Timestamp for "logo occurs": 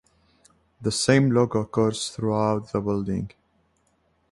1.29-2.09